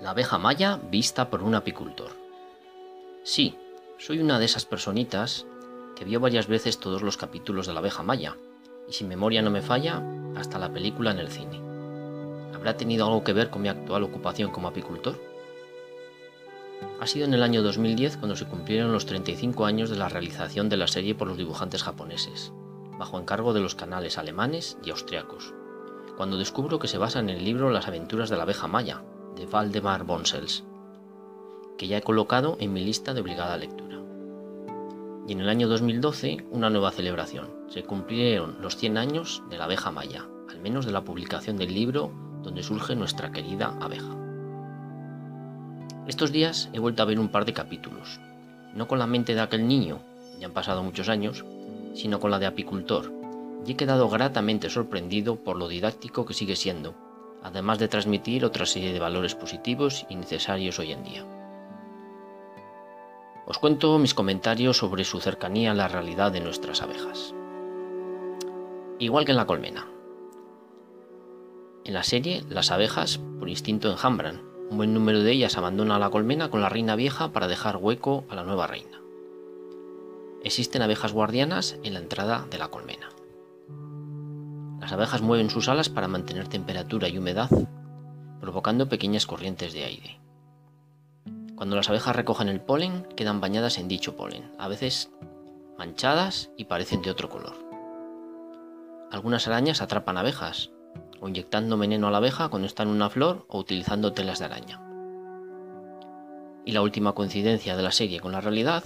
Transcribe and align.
La 0.00 0.10
abeja 0.10 0.38
maya 0.38 0.80
vista 0.90 1.28
por 1.28 1.42
un 1.42 1.54
apicultor. 1.54 2.12
Sí, 3.22 3.54
soy 3.98 4.20
una 4.20 4.38
de 4.38 4.46
esas 4.46 4.64
personitas 4.64 5.46
que 5.94 6.06
vio 6.06 6.20
varias 6.20 6.46
veces 6.46 6.80
todos 6.80 7.02
los 7.02 7.18
capítulos 7.18 7.66
de 7.66 7.74
la 7.74 7.80
abeja 7.80 8.02
maya, 8.02 8.38
y 8.88 8.94
si 8.94 9.04
memoria 9.04 9.42
no 9.42 9.50
me 9.50 9.60
falla, 9.60 10.02
hasta 10.36 10.58
la 10.58 10.72
película 10.72 11.10
en 11.10 11.18
el 11.18 11.28
cine. 11.28 11.60
¿Habrá 12.54 12.78
tenido 12.78 13.04
algo 13.04 13.22
que 13.24 13.34
ver 13.34 13.50
con 13.50 13.60
mi 13.60 13.68
actual 13.68 14.02
ocupación 14.02 14.50
como 14.50 14.68
apicultor? 14.68 15.20
Ha 16.98 17.06
sido 17.06 17.26
en 17.26 17.34
el 17.34 17.42
año 17.42 17.62
2010 17.62 18.16
cuando 18.16 18.36
se 18.36 18.46
cumplieron 18.46 18.92
los 18.92 19.04
35 19.04 19.66
años 19.66 19.90
de 19.90 19.96
la 19.96 20.08
realización 20.08 20.70
de 20.70 20.78
la 20.78 20.86
serie 20.86 21.14
por 21.14 21.28
los 21.28 21.36
dibujantes 21.36 21.82
japoneses, 21.82 22.54
bajo 22.98 23.18
encargo 23.18 23.52
de 23.52 23.60
los 23.60 23.74
canales 23.74 24.16
alemanes 24.16 24.78
y 24.82 24.92
austriacos, 24.92 25.52
cuando 26.16 26.38
descubro 26.38 26.78
que 26.78 26.88
se 26.88 26.96
basa 26.96 27.18
en 27.18 27.28
el 27.28 27.44
libro 27.44 27.68
Las 27.68 27.86
aventuras 27.86 28.30
de 28.30 28.38
la 28.38 28.44
abeja 28.44 28.66
maya, 28.66 29.02
de 29.36 29.46
Valdemar 29.46 30.04
Bonsels, 30.04 30.64
que 31.78 31.88
ya 31.88 31.98
he 31.98 32.02
colocado 32.02 32.56
en 32.60 32.72
mi 32.72 32.84
lista 32.84 33.14
de 33.14 33.20
obligada 33.20 33.56
lectura. 33.56 33.98
Y 35.26 35.32
en 35.32 35.40
el 35.40 35.48
año 35.48 35.68
2012 35.68 36.44
una 36.50 36.70
nueva 36.70 36.90
celebración. 36.90 37.48
Se 37.68 37.84
cumplieron 37.84 38.56
los 38.60 38.76
100 38.76 38.98
años 38.98 39.42
de 39.48 39.58
la 39.58 39.64
abeja 39.64 39.90
maya, 39.90 40.26
al 40.50 40.60
menos 40.60 40.84
de 40.84 40.92
la 40.92 41.04
publicación 41.04 41.56
del 41.56 41.72
libro 41.72 42.10
donde 42.42 42.62
surge 42.62 42.96
nuestra 42.96 43.32
querida 43.32 43.76
abeja. 43.80 44.16
Estos 46.06 46.32
días 46.32 46.68
he 46.72 46.78
vuelto 46.78 47.02
a 47.02 47.06
ver 47.06 47.20
un 47.20 47.28
par 47.28 47.44
de 47.44 47.52
capítulos, 47.52 48.20
no 48.74 48.88
con 48.88 48.98
la 48.98 49.06
mente 49.06 49.34
de 49.34 49.40
aquel 49.40 49.68
niño, 49.68 50.00
ya 50.38 50.46
han 50.46 50.52
pasado 50.52 50.82
muchos 50.82 51.08
años, 51.08 51.44
sino 51.94 52.18
con 52.18 52.30
la 52.30 52.38
de 52.38 52.46
apicultor, 52.46 53.12
y 53.66 53.72
he 53.72 53.76
quedado 53.76 54.08
gratamente 54.08 54.70
sorprendido 54.70 55.36
por 55.36 55.56
lo 55.56 55.68
didáctico 55.68 56.24
que 56.26 56.34
sigue 56.34 56.56
siendo 56.56 57.09
además 57.42 57.78
de 57.78 57.88
transmitir 57.88 58.44
otra 58.44 58.66
serie 58.66 58.92
de 58.92 59.00
valores 59.00 59.34
positivos 59.34 60.06
y 60.08 60.16
necesarios 60.16 60.78
hoy 60.78 60.92
en 60.92 61.04
día. 61.04 61.24
Os 63.46 63.58
cuento 63.58 63.98
mis 63.98 64.14
comentarios 64.14 64.76
sobre 64.76 65.04
su 65.04 65.20
cercanía 65.20 65.72
a 65.72 65.74
la 65.74 65.88
realidad 65.88 66.30
de 66.30 66.40
nuestras 66.40 66.82
abejas. 66.82 67.34
Igual 68.98 69.24
que 69.24 69.32
en 69.32 69.36
la 69.38 69.46
colmena. 69.46 69.86
En 71.84 71.94
la 71.94 72.04
serie, 72.04 72.44
las 72.48 72.70
abejas, 72.70 73.18
por 73.38 73.48
instinto, 73.48 73.90
enjambran. 73.90 74.42
Un 74.70 74.76
buen 74.76 74.94
número 74.94 75.20
de 75.20 75.32
ellas 75.32 75.56
abandona 75.56 75.98
la 75.98 76.10
colmena 76.10 76.50
con 76.50 76.60
la 76.60 76.68
reina 76.68 76.94
vieja 76.94 77.32
para 77.32 77.48
dejar 77.48 77.78
hueco 77.78 78.24
a 78.28 78.36
la 78.36 78.44
nueva 78.44 78.68
reina. 78.68 79.00
Existen 80.44 80.82
abejas 80.82 81.12
guardianas 81.12 81.76
en 81.82 81.94
la 81.94 82.00
entrada 82.00 82.46
de 82.50 82.58
la 82.58 82.68
colmena. 82.68 83.08
Las 84.80 84.92
abejas 84.92 85.20
mueven 85.20 85.50
sus 85.50 85.68
alas 85.68 85.90
para 85.90 86.08
mantener 86.08 86.48
temperatura 86.48 87.08
y 87.08 87.18
humedad, 87.18 87.50
provocando 88.40 88.88
pequeñas 88.88 89.26
corrientes 89.26 89.74
de 89.74 89.84
aire. 89.84 90.20
Cuando 91.54 91.76
las 91.76 91.90
abejas 91.90 92.16
recogen 92.16 92.48
el 92.48 92.62
polen, 92.62 93.06
quedan 93.14 93.42
bañadas 93.42 93.76
en 93.78 93.88
dicho 93.88 94.16
polen, 94.16 94.50
a 94.58 94.68
veces 94.68 95.10
manchadas 95.76 96.50
y 96.56 96.64
parecen 96.64 97.02
de 97.02 97.10
otro 97.10 97.28
color. 97.28 97.54
Algunas 99.12 99.46
arañas 99.46 99.82
atrapan 99.82 100.16
abejas, 100.16 100.70
o 101.20 101.28
inyectando 101.28 101.76
veneno 101.76 102.08
a 102.08 102.10
la 102.10 102.16
abeja 102.16 102.48
cuando 102.48 102.66
está 102.66 102.82
en 102.82 102.88
una 102.88 103.10
flor 103.10 103.44
o 103.48 103.58
utilizando 103.58 104.14
telas 104.14 104.38
de 104.38 104.46
araña. 104.46 104.80
Y 106.64 106.72
la 106.72 106.80
última 106.80 107.12
coincidencia 107.12 107.76
de 107.76 107.82
la 107.82 107.92
serie 107.92 108.20
con 108.20 108.32
la 108.32 108.40
realidad, 108.40 108.82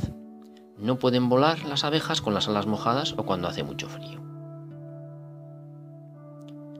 no 0.77 0.99
pueden 0.99 1.29
volar 1.29 1.65
las 1.65 1.85
abejas 1.85 2.21
con 2.21 2.35
las 2.35 2.49
alas 2.49 2.67
mojadas 2.67 3.15
o 3.17 3.25
cuando 3.25 3.47
hace 3.47 3.63
mucho 3.63 3.89
frío. 3.89 4.34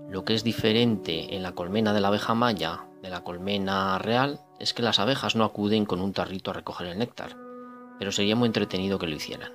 Lo 0.09 0.25
que 0.25 0.35
es 0.35 0.45
diferente 0.45 1.35
en 1.35 1.43
la 1.43 1.53
colmena 1.53 1.93
de 1.93 2.01
la 2.01 2.09
abeja 2.09 2.35
maya 2.35 2.87
de 3.03 3.11
la 3.11 3.25
colmena 3.25 3.99
real 3.99 4.41
es 4.59 4.75
que 4.75 4.83
las 4.83 4.99
abejas 4.99 5.35
no 5.35 5.45
acuden 5.45 5.87
con 5.87 6.01
un 6.01 6.13
tarrito 6.13 6.51
a 6.51 6.55
recoger 6.55 6.87
el 6.87 6.99
néctar, 6.99 7.37
pero 7.99 8.13
sería 8.13 8.37
muy 8.37 8.47
entretenido 8.47 8.99
que 8.99 9.07
lo 9.07 9.17
hicieran. 9.17 9.53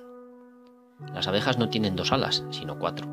Las 1.14 1.26
abejas 1.28 1.58
no 1.58 1.68
tienen 1.68 1.96
dos 1.96 2.12
alas, 2.12 2.44
sino 2.50 2.78
cuatro. 2.78 3.08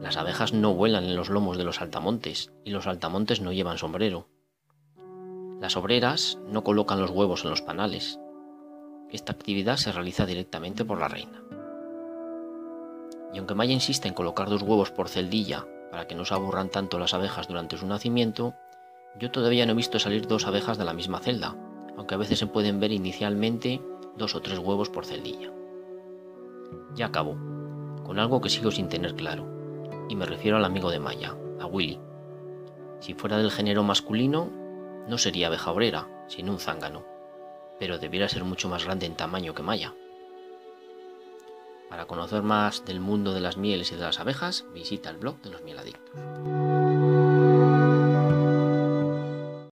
Las 0.00 0.16
abejas 0.16 0.52
no 0.52 0.74
vuelan 0.74 1.04
en 1.04 1.16
los 1.16 1.28
lomos 1.28 1.58
de 1.58 1.64
los 1.64 1.80
altamontes 1.80 2.52
y 2.64 2.70
los 2.70 2.86
altamontes 2.86 3.40
no 3.40 3.52
llevan 3.52 3.78
sombrero. 3.78 4.28
Las 5.60 5.76
obreras 5.76 6.38
no 6.48 6.62
colocan 6.62 7.00
los 7.00 7.10
huevos 7.10 7.44
en 7.44 7.50
los 7.50 7.62
panales. 7.62 8.18
Esta 9.10 9.32
actividad 9.32 9.76
se 9.76 9.92
realiza 9.92 10.24
directamente 10.24 10.84
por 10.84 11.00
la 11.00 11.08
reina. 11.08 11.42
Y 13.34 13.38
aunque 13.38 13.54
Maya 13.54 13.72
insiste 13.72 14.08
en 14.08 14.14
colocar 14.14 14.48
dos 14.48 14.62
huevos 14.62 14.90
por 14.90 15.08
celdilla 15.08 15.66
para 15.90 16.06
que 16.06 16.14
no 16.14 16.24
se 16.24 16.34
aburran 16.34 16.68
tanto 16.68 16.98
las 16.98 17.14
abejas 17.14 17.48
durante 17.48 17.76
su 17.76 17.86
nacimiento, 17.86 18.54
yo 19.18 19.30
todavía 19.30 19.66
no 19.66 19.72
he 19.72 19.76
visto 19.76 19.98
salir 19.98 20.26
dos 20.26 20.46
abejas 20.46 20.78
de 20.78 20.84
la 20.84 20.94
misma 20.94 21.20
celda, 21.20 21.56
aunque 21.96 22.14
a 22.14 22.18
veces 22.18 22.38
se 22.38 22.46
pueden 22.46 22.80
ver 22.80 22.92
inicialmente 22.92 23.80
dos 24.16 24.34
o 24.34 24.40
tres 24.40 24.58
huevos 24.58 24.90
por 24.90 25.06
celdilla. 25.06 25.50
Ya 26.94 27.06
acabo, 27.06 27.36
con 28.04 28.18
algo 28.18 28.40
que 28.40 28.50
sigo 28.50 28.70
sin 28.70 28.88
tener 28.88 29.14
claro, 29.14 29.46
y 30.08 30.16
me 30.16 30.26
refiero 30.26 30.56
al 30.56 30.64
amigo 30.64 30.90
de 30.90 31.00
Maya, 31.00 31.36
a 31.60 31.66
Willy. 31.66 32.00
Si 33.00 33.14
fuera 33.14 33.38
del 33.38 33.50
género 33.50 33.82
masculino, 33.82 34.50
no 35.08 35.18
sería 35.18 35.46
abeja 35.46 35.70
obrera, 35.70 36.08
sino 36.28 36.52
un 36.52 36.58
zángano, 36.58 37.04
pero 37.78 37.98
debiera 37.98 38.28
ser 38.28 38.44
mucho 38.44 38.68
más 38.68 38.84
grande 38.84 39.06
en 39.06 39.14
tamaño 39.14 39.54
que 39.54 39.62
Maya. 39.62 39.94
Para 41.88 42.06
conocer 42.06 42.42
más 42.42 42.84
del 42.84 43.00
mundo 43.00 43.32
de 43.32 43.40
las 43.40 43.56
mieles 43.56 43.92
y 43.92 43.96
de 43.96 44.02
las 44.02 44.20
abejas, 44.20 44.66
visita 44.74 45.10
el 45.10 45.16
blog 45.16 45.40
de 45.42 45.50
los 45.50 45.62
mieladictos. 45.62 46.14